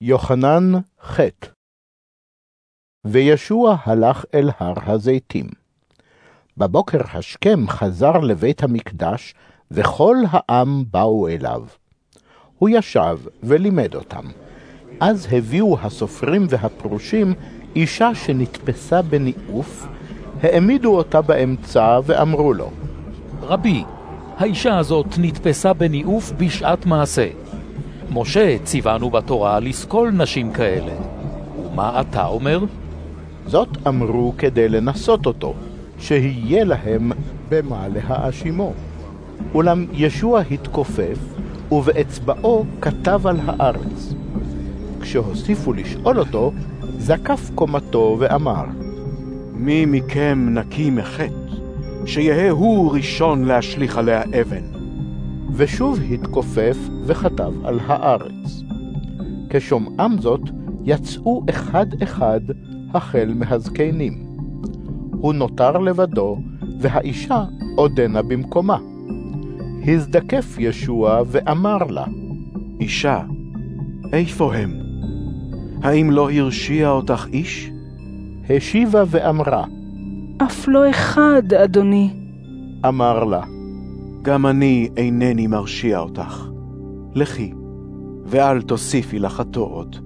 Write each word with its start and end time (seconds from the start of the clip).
יוחנן 0.00 0.72
ח' 1.02 1.20
וישוע 3.06 3.76
הלך 3.84 4.24
אל 4.34 4.50
הר 4.58 4.74
הזיתים. 4.86 5.46
בבוקר 6.56 6.98
השכם 7.12 7.68
חזר 7.68 8.18
לבית 8.18 8.62
המקדש, 8.62 9.34
וכל 9.70 10.16
העם 10.30 10.84
באו 10.90 11.28
אליו. 11.28 11.62
הוא 12.58 12.68
ישב 12.72 13.18
ולימד 13.42 13.94
אותם. 13.94 14.24
אז 15.00 15.28
הביאו 15.32 15.78
הסופרים 15.80 16.46
והפרושים 16.48 17.34
אישה 17.76 18.14
שנתפסה 18.14 19.02
בניאוף, 19.02 19.86
העמידו 20.42 20.96
אותה 20.96 21.22
באמצע 21.22 22.00
ואמרו 22.04 22.52
לו, 22.52 22.70
רבי, 23.42 23.84
האישה 24.36 24.78
הזאת 24.78 25.06
נתפסה 25.18 25.72
בניאוף 25.72 26.32
בשעת 26.32 26.86
מעשה. 26.86 27.28
משה 28.10 28.56
ציוונו 28.64 29.10
בתורה 29.10 29.60
לסקול 29.60 30.10
נשים 30.10 30.52
כאלה. 30.52 30.92
ומה 31.72 32.00
אתה 32.00 32.26
אומר? 32.26 32.64
זאת 33.46 33.68
אמרו 33.86 34.32
כדי 34.38 34.68
לנסות 34.68 35.26
אותו, 35.26 35.54
שיהיה 35.98 36.64
להם 36.64 37.12
במה 37.48 37.88
להאשימו. 37.88 38.72
אולם 39.54 39.86
ישוע 39.92 40.40
התכופף, 40.50 41.18
ובאצבעו 41.72 42.64
כתב 42.80 43.26
על 43.26 43.36
הארץ. 43.46 44.14
כשהוסיפו 45.00 45.72
לשאול 45.72 46.18
אותו, 46.18 46.52
זקף 46.98 47.50
קומתו 47.54 48.16
ואמר, 48.18 48.64
מי 49.52 49.86
מכם 49.86 50.48
נקי 50.50 50.90
מחטא, 50.90 51.46
שיהא 52.06 52.50
הוא 52.50 52.92
ראשון 52.92 53.44
להשליך 53.44 53.98
עליה 53.98 54.22
אבן. 54.22 54.75
ושוב 55.56 56.00
התכופף 56.10 56.76
וכתב 57.04 57.52
על 57.64 57.80
הארץ. 57.86 58.62
כשומעם 59.50 60.18
זאת, 60.20 60.40
יצאו 60.84 61.44
אחד-אחד 61.50 62.40
החל 62.94 63.32
מהזקנים. 63.34 64.26
הוא 65.10 65.34
נותר 65.34 65.78
לבדו, 65.78 66.38
והאישה 66.80 67.44
עודנה 67.76 68.22
במקומה. 68.22 68.78
הזדקף 69.86 70.56
ישוע 70.58 71.22
ואמר 71.26 71.78
לה, 71.78 72.04
אישה, 72.80 73.20
איפה 74.12 74.54
הם? 74.54 74.74
האם 75.82 76.10
לא 76.10 76.30
הרשיע 76.30 76.90
אותך 76.90 77.26
איש? 77.32 77.70
השיבה 78.50 79.02
ואמרה, 79.06 79.64
אף 80.42 80.68
לא 80.68 80.90
אחד, 80.90 81.52
אדוני. 81.52 82.10
אמר 82.88 83.24
לה, 83.24 83.42
גם 84.26 84.46
אני 84.46 84.88
אינני 84.96 85.46
מרשיע 85.46 85.98
אותך. 85.98 86.48
לכי, 87.14 87.52
ואל 88.24 88.62
תוסיפי 88.62 89.18
לחטוא 89.18 89.66
עוד. 89.66 89.96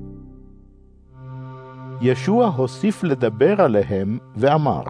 ישוע 2.00 2.46
הוסיף 2.46 3.04
לדבר 3.04 3.60
עליהם 3.60 4.18
ואמר, 4.36 4.82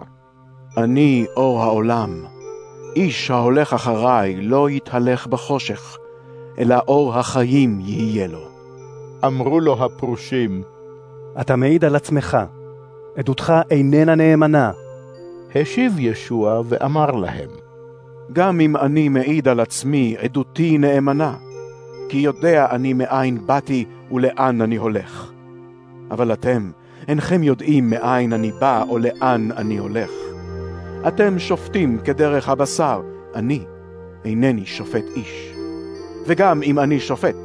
אני 0.77 1.25
אור 1.35 1.63
העולם. 1.63 2.23
איש 2.95 3.31
ההולך 3.31 3.73
אחריי 3.73 4.41
לא 4.41 4.69
יתהלך 4.69 5.27
בחושך, 5.27 5.97
אלא 6.57 6.75
אור 6.87 7.17
החיים 7.17 7.79
יהיה 7.79 8.27
לו. 8.27 8.47
אמרו 9.25 9.59
לו 9.59 9.85
הפרושים, 9.85 10.63
אתה 11.41 11.55
מעיד 11.55 11.85
על 11.85 11.95
עצמך, 11.95 12.37
עדותך 13.17 13.53
איננה 13.71 14.15
נאמנה. 14.15 14.71
השיב 15.55 15.99
ישוע 15.99 16.61
ואמר 16.65 17.11
להם, 17.11 17.49
גם 18.33 18.59
אם 18.59 18.77
אני 18.77 19.09
מעיד 19.09 19.47
על 19.47 19.59
עצמי, 19.59 20.15
עדותי 20.19 20.77
נאמנה, 20.77 21.35
כי 22.09 22.17
יודע 22.17 22.67
אני 22.71 22.93
מאין 22.93 23.37
באתי 23.45 23.85
ולאן 24.11 24.61
אני 24.61 24.75
הולך. 24.75 25.31
אבל 26.11 26.33
אתם 26.33 26.71
אינכם 27.07 27.43
יודעים 27.43 27.89
מאין 27.89 28.33
אני 28.33 28.51
בא 28.51 28.83
או 28.89 28.97
לאן 28.97 29.51
אני 29.51 29.77
הולך. 29.77 30.11
אתם 31.07 31.39
שופטים 31.39 31.97
כדרך 32.05 32.49
הבשר, 32.49 33.01
אני 33.35 33.63
אינני 34.25 34.65
שופט 34.65 35.05
איש. 35.15 35.53
וגם 36.27 36.63
אם 36.63 36.79
אני 36.79 36.99
שופט, 36.99 37.37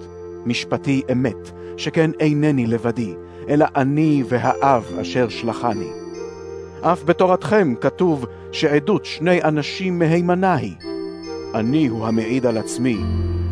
משפטי 0.46 1.02
אמת, 1.12 1.50
שכן 1.76 2.10
אינני 2.20 2.66
לבדי, 2.66 3.14
אלא 3.48 3.66
אני 3.76 4.22
והאב 4.28 4.92
אשר 5.00 5.28
שלחני. 5.28 6.05
אף 6.80 7.04
בתורתכם 7.04 7.74
כתוב 7.80 8.26
שעדות 8.52 9.04
שני 9.04 9.42
אנשים 9.42 9.98
מהימנה 9.98 10.54
היא. 10.54 10.74
אני 11.54 11.86
הוא 11.86 12.06
המעיד 12.06 12.46
על 12.46 12.58
עצמי, 12.58 12.96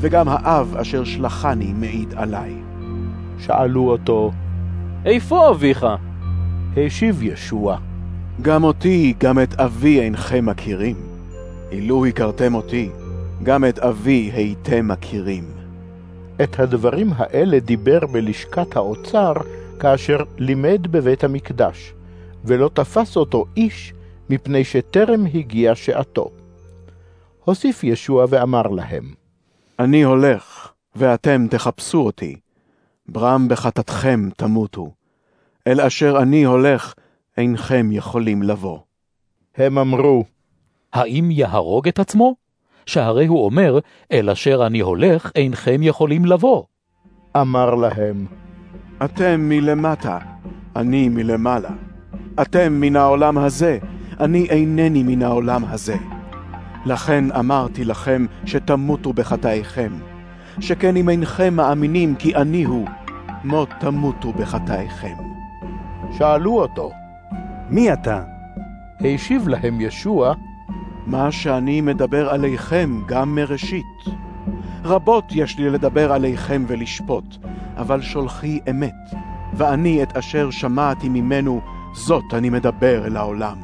וגם 0.00 0.28
האב 0.28 0.76
אשר 0.76 1.04
שלחני 1.04 1.72
מעיד 1.72 2.14
עלי. 2.16 2.54
שאלו 3.38 3.90
אותו, 3.90 4.32
איפה 5.04 5.50
אביך? 5.50 5.86
השיב 6.76 7.22
ישוע, 7.22 7.78
גם 8.42 8.64
אותי, 8.64 9.14
גם 9.18 9.38
את 9.38 9.60
אבי 9.60 10.00
אינכם 10.00 10.46
מכירים. 10.46 10.96
אילו 11.72 12.06
הכרתם 12.06 12.54
אותי, 12.54 12.91
גם 13.42 13.64
את 13.64 13.78
אבי 13.78 14.30
הייתם 14.34 14.88
מכירים. 14.88 15.44
את 16.42 16.60
הדברים 16.60 17.10
האלה 17.16 17.58
דיבר 17.58 17.98
בלשכת 18.12 18.76
האוצר 18.76 19.32
כאשר 19.80 20.18
לימד 20.38 20.86
בבית 20.91 21.24
המקדש, 21.24 21.92
ולא 22.44 22.71
תפס 22.75 23.16
אותו 23.16 23.44
איש, 23.56 23.93
מפני 24.31 24.65
שטרם 24.65 25.27
הגיע 25.34 25.75
שעתו. 25.75 26.31
הוסיף 27.44 27.84
ישוע 27.84 28.27
ואמר 28.28 28.62
להם, 28.62 29.15
אני 29.78 30.03
הולך, 30.03 30.72
ואתם 30.97 31.47
תחפשו 31.50 31.99
אותי. 31.99 32.37
ברם 33.09 33.49
בחטאתכם 33.49 34.28
תמותו. 34.37 34.91
אל 35.66 35.81
אשר 35.81 36.19
אני 36.22 36.43
הולך, 36.43 36.94
אינכם 37.37 37.88
יכולים 37.93 38.43
לבוא. 38.43 38.78
הם 39.56 39.78
אמרו, 39.78 40.25
האם 40.93 41.31
יהרוג 41.31 41.88
את 41.88 41.99
עצמו? 41.99 42.34
שהרי 42.87 43.27
הוא 43.27 43.44
אומר, 43.44 43.78
אל 44.12 44.31
אשר 44.31 44.66
אני 44.66 44.81
הולך, 44.81 45.31
אינכם 45.34 45.83
יכולים 45.83 46.25
לבוא. 46.25 46.65
אמר 47.37 47.75
להם, 47.75 48.27
אתם 49.04 49.41
מלמטה, 49.49 50.19
אני 50.77 51.09
מלמעלה. 51.09 51.71
אתם 52.43 52.72
מן 52.81 52.97
העולם 52.97 53.39
הזה, 53.39 53.78
אני 54.21 54.47
אינני 54.50 55.03
מן 55.03 55.22
העולם 55.22 55.65
הזה. 55.65 55.97
לכן 56.87 57.25
אמרתי 57.33 57.84
לכם 57.84 58.27
שתמותו 58.45 59.12
בחטאיכם, 59.12 59.93
שכן 60.61 60.97
אם 60.97 61.09
אינכם 61.09 61.55
מאמינים 61.55 62.15
כי 62.15 62.34
אני 62.37 62.65
הוא, 62.65 62.87
מות 63.45 63.69
תמותו 63.81 64.33
בחטאיכם. 64.33 65.15
שאלו 66.19 66.61
אותו, 66.61 66.91
מי 67.71 67.93
אתה? 67.93 68.22
השיב 69.01 69.49
להם 69.49 69.81
ישוע, 69.81 70.34
מה 71.06 71.33
שאני 71.33 71.81
מדבר 71.81 72.28
עליכם 72.28 73.01
גם 73.06 73.34
מראשית. 73.34 73.84
רבות 74.84 75.25
יש 75.31 75.59
לי 75.59 75.71
לדבר 75.71 76.12
עליכם 76.12 76.65
ולשפוט, 76.69 77.37
אבל 77.77 78.03
שולחי 78.03 78.61
אמת, 78.71 79.15
ואני 79.55 80.03
את 80.03 80.16
אשר 80.16 80.51
שמעתי 80.51 81.09
ממנו, 81.09 81.61
זאת 81.94 82.34
אני 82.34 82.50
מדבר 82.50 83.06
אל 83.06 83.16
העולם. 83.16 83.56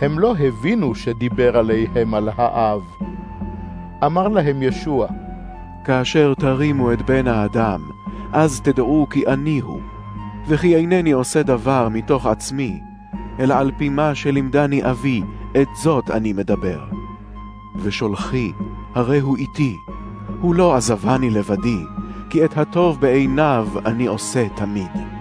הם 0.00 0.18
לא 0.18 0.34
הבינו 0.36 0.94
שדיבר 0.94 1.58
עליהם 1.58 2.14
על 2.14 2.28
האב. 2.36 2.82
אמר 4.04 4.28
להם 4.28 4.62
ישוע, 4.62 5.06
כאשר 5.84 6.34
תרימו 6.34 6.92
את 6.92 7.02
בן 7.02 7.26
האדם, 7.26 7.80
אז 8.32 8.60
תדעו 8.60 9.06
כי 9.10 9.26
אני 9.26 9.58
הוא, 9.58 9.80
וכי 10.48 10.76
אינני 10.76 11.10
עושה 11.10 11.42
דבר 11.42 11.88
מתוך 11.88 12.26
עצמי, 12.26 12.80
אלא 13.38 13.54
על 13.54 13.72
פי 13.78 13.88
מה 13.88 14.14
שלימדני 14.14 14.90
אבי, 14.90 15.22
את 15.62 15.68
זאת 15.82 16.10
אני 16.10 16.32
מדבר. 16.32 16.84
ושולחי, 17.82 18.52
הרי 18.94 19.18
הוא 19.18 19.36
איתי, 19.36 19.76
הוא 20.40 20.54
לא 20.54 20.76
עזבני 20.76 21.30
לבדי, 21.30 21.82
כי 22.30 22.44
את 22.44 22.58
הטוב 22.58 23.00
בעיניו 23.00 23.68
אני 23.86 24.06
עושה 24.06 24.46
תמיד. 24.56 25.17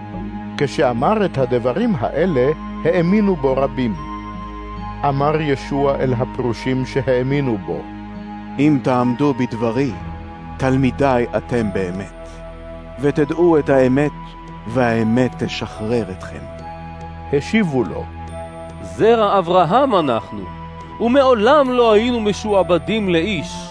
כשאמר 0.57 1.25
את 1.25 1.37
הדברים 1.37 1.93
האלה, 1.99 2.51
האמינו 2.85 3.35
בו 3.35 3.53
רבים. 3.57 3.95
אמר 5.09 5.41
ישוע 5.41 5.95
אל 5.95 6.13
הפרושים 6.13 6.85
שהאמינו 6.85 7.57
בו, 7.57 7.81
אם 8.59 8.79
תעמדו 8.83 9.33
בדברי, 9.33 9.91
תלמידיי 10.57 11.25
אתם 11.37 11.73
באמת, 11.73 12.29
ותדעו 12.99 13.59
את 13.59 13.69
האמת, 13.69 14.11
והאמת 14.67 15.43
תשחרר 15.43 16.11
אתכם. 16.11 16.45
השיבו 17.33 17.83
לו, 17.83 18.03
זרע 18.81 19.39
אברהם 19.39 19.95
אנחנו, 19.95 20.39
ומעולם 20.99 21.71
לא 21.71 21.91
היינו 21.91 22.19
משועבדים 22.19 23.09
לאיש. 23.09 23.69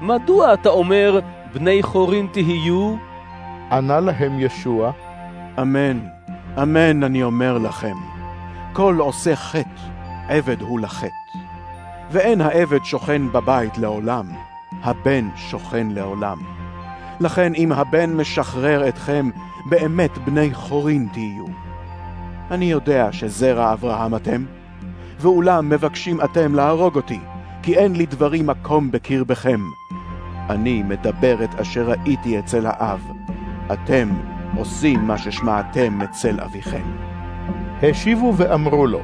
מדוע 0.00 0.54
אתה 0.54 0.68
אומר, 0.68 1.20
בני 1.54 1.82
חורין 1.82 2.26
תהיו? 2.32 2.94
ענה 3.72 4.00
להם 4.00 4.40
ישוע, 4.40 4.92
אמן, 5.60 5.98
אמן 6.58 7.02
אני 7.02 7.22
אומר 7.22 7.58
לכם, 7.58 7.96
כל 8.72 8.96
עושה 8.98 9.36
חטא, 9.36 9.80
עבד 10.28 10.60
הוא 10.60 10.80
לחטא. 10.80 11.38
ואין 12.10 12.40
העבד 12.40 12.84
שוכן 12.84 13.32
בבית 13.32 13.78
לעולם, 13.78 14.26
הבן 14.82 15.28
שוכן 15.36 15.86
לעולם. 15.90 16.38
לכן 17.20 17.54
אם 17.54 17.72
הבן 17.72 18.16
משחרר 18.16 18.88
אתכם, 18.88 19.30
באמת 19.70 20.18
בני 20.18 20.54
חורין 20.54 21.08
תהיו. 21.12 21.46
אני 22.50 22.64
יודע 22.64 23.12
שזרע 23.12 23.72
אברהם 23.72 24.14
אתם, 24.14 24.44
ואולם 25.20 25.68
מבקשים 25.68 26.20
אתם 26.20 26.54
להרוג 26.54 26.96
אותי, 26.96 27.20
כי 27.62 27.76
אין 27.76 27.96
לי 27.96 28.06
דברים 28.06 28.46
מקום 28.46 28.90
בקרבכם. 28.90 29.60
אני 30.50 30.82
מדבר 30.82 31.44
את 31.44 31.54
אשר 31.54 31.90
ראיתי 31.90 32.38
אצל 32.38 32.66
האב, 32.66 33.00
אתם 33.72 34.08
עושים 34.56 35.00
מה 35.06 35.18
ששמעתם 35.18 36.02
אצל 36.02 36.40
אביכם. 36.40 36.82
השיבו 37.82 38.34
ואמרו 38.36 38.86
לו, 38.86 39.00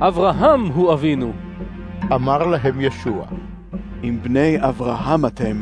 אברהם 0.00 0.66
הוא 0.66 0.92
אבינו. 0.92 1.32
אמר 2.12 2.46
להם 2.46 2.80
ישוע, 2.80 3.24
אם 4.04 4.18
בני 4.22 4.56
אברהם 4.60 5.26
אתם, 5.26 5.56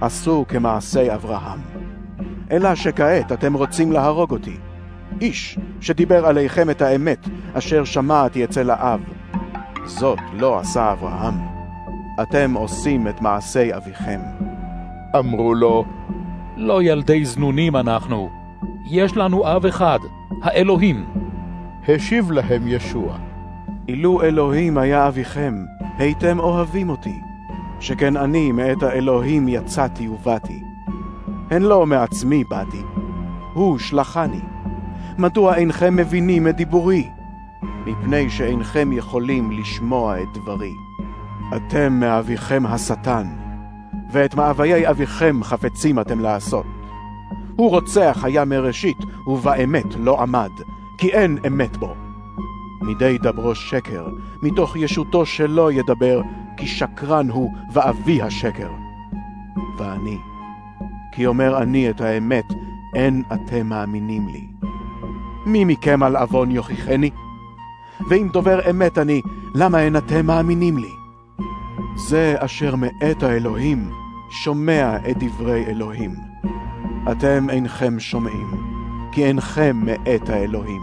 עשו 0.00 0.44
כמעשי 0.48 1.14
אברהם. 1.14 1.60
אלא 2.50 2.74
שכעת 2.74 3.32
אתם 3.32 3.54
רוצים 3.54 3.92
להרוג 3.92 4.30
אותי. 4.30 4.56
איש 5.20 5.58
שדיבר 5.80 6.26
עליכם 6.26 6.70
את 6.70 6.82
האמת, 6.82 7.28
אשר 7.54 7.84
שמעתי 7.84 8.44
אצל 8.44 8.70
האב. 8.70 9.00
זאת 9.84 10.18
לא 10.32 10.58
עשה 10.58 10.92
אברהם. 10.92 11.34
אתם 12.22 12.54
עושים 12.54 13.08
את 13.08 13.20
מעשי 13.20 13.76
אביכם. 13.76 14.20
אמרו 15.18 15.54
לו, 15.54 15.84
לא 16.56 16.82
ילדי 16.82 17.24
זנונים 17.24 17.76
אנחנו. 17.76 18.45
יש 18.90 19.16
לנו 19.16 19.56
אב 19.56 19.66
אחד, 19.66 19.98
האלוהים. 20.42 21.06
השיב 21.88 22.30
להם 22.30 22.62
ישוע, 22.66 23.16
אילו 23.88 24.22
אלוהים 24.22 24.78
היה 24.78 25.08
אביכם, 25.08 25.64
הייתם 25.98 26.38
אוהבים 26.38 26.88
אותי, 26.88 27.20
שכן 27.80 28.16
אני 28.16 28.52
מאת 28.52 28.82
האלוהים 28.82 29.48
יצאתי 29.48 30.08
ובאתי. 30.08 30.62
הן 31.50 31.62
לא 31.62 31.86
מעצמי 31.86 32.44
באתי, 32.44 32.82
הוא 33.54 33.78
שלחני. 33.78 34.40
מדוע 35.18 35.54
אינכם 35.54 35.96
מבינים 35.96 36.48
את 36.48 36.56
דיבורי? 36.56 37.10
מפני 37.86 38.30
שאינכם 38.30 38.92
יכולים 38.92 39.50
לשמוע 39.50 40.22
את 40.22 40.28
דברי. 40.34 40.72
אתם 41.56 41.92
מאביכם 42.00 42.66
השטן, 42.66 43.26
ואת 44.10 44.34
מאוויי 44.34 44.90
אביכם 44.90 45.40
חפצים 45.42 46.00
אתם 46.00 46.20
לעשות. 46.20 46.75
הוא 47.56 47.70
רוצח 47.70 48.20
היה 48.22 48.44
מראשית, 48.44 48.98
ובאמת 49.26 49.94
לא 49.98 50.22
עמד, 50.22 50.50
כי 50.98 51.08
אין 51.08 51.38
אמת 51.46 51.76
בו. 51.76 51.94
מדי 52.80 53.18
דברו 53.22 53.54
שקר, 53.54 54.06
מתוך 54.42 54.76
ישותו 54.76 55.26
שלא 55.26 55.72
ידבר, 55.72 56.20
כי 56.56 56.66
שקרן 56.66 57.30
הוא 57.30 57.52
ואבי 57.72 58.22
השקר. 58.22 58.70
ואני, 59.78 60.18
כי 61.12 61.26
אומר 61.26 61.62
אני 61.62 61.90
את 61.90 62.00
האמת, 62.00 62.44
אין 62.94 63.22
אתם 63.32 63.66
מאמינים 63.66 64.28
לי. 64.28 64.46
מי 65.46 65.64
מכם 65.64 66.02
על 66.02 66.16
עוון 66.16 66.50
יוכיחני? 66.50 67.10
ואם 68.10 68.28
דובר 68.32 68.70
אמת 68.70 68.98
אני, 68.98 69.22
למה 69.54 69.80
אין 69.80 69.96
אתם 69.96 70.26
מאמינים 70.26 70.78
לי? 70.78 70.90
זה 71.96 72.34
אשר 72.38 72.76
מאת 72.76 73.22
האלוהים, 73.22 73.90
שומע 74.30 74.96
את 75.10 75.16
דברי 75.18 75.64
אלוהים. 75.66 76.35
אתם 77.12 77.50
אינכם 77.50 78.00
שומעים, 78.00 78.46
כי 79.12 79.24
אינכם 79.24 79.76
מאת 79.84 80.28
האלוהים. 80.28 80.82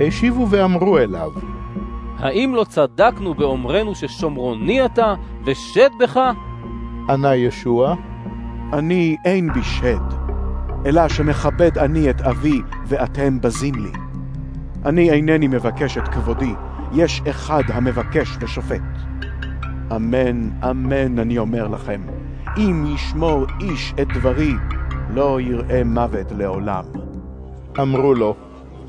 השיבו 0.00 0.46
ואמרו 0.50 0.98
אליו, 0.98 1.32
האם 2.18 2.54
לא 2.54 2.64
צדקנו 2.64 3.34
באומרנו 3.34 3.94
ששומרוני 3.94 4.84
אתה 4.84 5.14
ושד 5.44 5.90
בך? 6.00 6.20
ענה 7.08 7.34
ישוע, 7.34 7.94
אני 8.72 9.16
אין 9.24 9.52
בי 9.52 9.62
שד, 9.62 10.14
אלא 10.86 11.08
שמכבד 11.08 11.78
אני 11.78 12.10
את 12.10 12.20
אבי 12.20 12.60
ואתם 12.86 13.40
בזים 13.40 13.74
לי. 13.74 13.92
אני 14.84 15.10
אינני 15.10 15.48
מבקש 15.48 15.98
את 15.98 16.08
כבודי, 16.08 16.54
יש 16.92 17.22
אחד 17.30 17.62
המבקש 17.68 18.36
ושופט. 18.40 18.82
אמן, 19.96 20.50
אמן, 20.70 21.18
אני 21.18 21.38
אומר 21.38 21.68
לכם, 21.68 22.00
אם 22.56 22.84
ישמור 22.94 23.46
איש 23.60 23.94
את 24.02 24.08
דברי, 24.08 24.54
לא 25.10 25.40
יראה 25.40 25.84
מוות 25.84 26.32
לעולם. 26.38 26.84
אמרו 27.80 28.14
לו, 28.14 28.34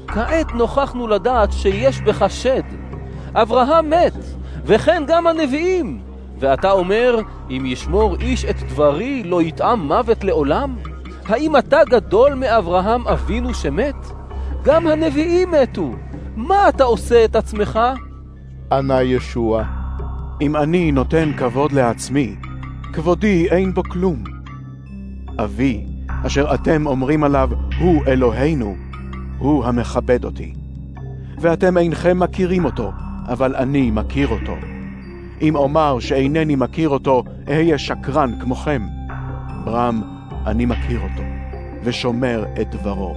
כעת 0.07 0.51
נוכחנו 0.53 1.07
לדעת 1.07 1.51
שיש 1.51 2.01
בך 2.01 2.25
שד. 2.29 2.63
אברהם 3.33 3.89
מת, 3.89 4.13
וכן 4.65 5.03
גם 5.07 5.27
הנביאים. 5.27 6.00
ואתה 6.39 6.71
אומר, 6.71 7.19
אם 7.50 7.63
ישמור 7.65 8.15
איש 8.15 8.45
את 8.45 8.63
דברי, 8.63 9.23
לא 9.23 9.41
יטעם 9.41 9.88
מוות 9.88 10.23
לעולם? 10.23 10.75
האם 11.25 11.57
אתה 11.57 11.79
גדול 11.89 12.33
מאברהם 12.33 13.07
אבינו 13.07 13.53
שמת? 13.53 13.95
גם 14.63 14.88
הנביאים 14.88 15.51
מתו. 15.51 15.91
מה 16.35 16.69
אתה 16.69 16.83
עושה 16.83 17.25
את 17.25 17.35
עצמך? 17.35 17.79
ענה 18.71 19.03
ישוע, 19.03 19.63
אם 20.41 20.56
אני 20.56 20.91
נותן 20.91 21.31
כבוד 21.38 21.71
לעצמי, 21.71 22.35
כבודי 22.94 23.47
אין 23.50 23.73
בו 23.73 23.83
כלום. 23.83 24.23
אבי, 25.39 25.85
אשר 26.25 26.54
אתם 26.54 26.88
אומרים 26.88 27.24
עליו, 27.24 27.50
הוא 27.80 28.04
אלוהינו, 28.07 28.75
הוא 29.38 29.66
המכבד 29.66 30.25
אותי. 30.25 30.54
ואתם 31.39 31.77
אינכם 31.77 32.19
מכירים 32.19 32.66
אותו, 32.66 32.92
אבל 33.27 33.56
אני 33.56 33.92
מכיר 33.92 34.27
אותו. 34.27 34.56
אם 35.42 35.56
אומר 35.56 36.00
שאינני 36.00 36.56
מכיר 36.56 36.89
אותו, 36.89 37.24
אהיה 37.48 37.77
שקרן 37.77 38.39
כמוכם. 38.39 38.81
ברם, 39.63 40.01
אני 40.45 40.66
מכיר 40.66 41.00
אותו, 41.00 41.24
ושומר 41.83 42.45
את 42.62 42.75
דברו. 42.75 43.16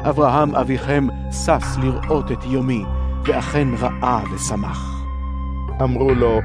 אברהם 0.00 0.54
אביכם 0.54 1.06
שש 1.32 1.78
לראות 1.82 2.32
את 2.32 2.44
יומי, 2.44 2.84
ואכן 3.24 3.68
ראה 3.78 4.20
ושמח. 4.34 5.04
אמרו 5.82 6.14
לו, 6.14 6.40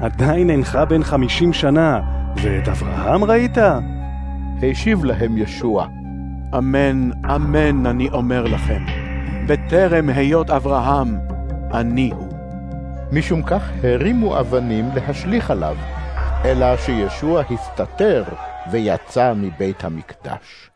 עדיין 0.00 0.50
אינך 0.50 0.78
בן 0.88 1.02
חמישים 1.02 1.52
שנה, 1.52 2.00
ואת 2.36 2.68
אברהם 2.68 3.24
ראית? 3.24 3.58
השיב 4.62 5.04
להם 5.04 5.38
ישוע, 5.38 5.86
אמן, 6.58 7.10
אמן 7.24 7.86
אני 7.86 8.08
אומר 8.08 8.44
לכם, 8.44 8.84
בטרם 9.46 10.08
היות 10.08 10.50
אברהם, 10.50 11.18
אני 11.72 12.10
הוא. 12.16 12.28
משום 13.12 13.42
כך 13.42 13.70
הרימו 13.82 14.40
אבנים 14.40 14.88
להשליך 14.94 15.50
עליו, 15.50 15.76
אלא 16.44 16.76
שישוע 16.76 17.42
הסתתר 17.50 18.24
ויצא 18.70 19.32
מבית 19.36 19.84
המקדש. 19.84 20.69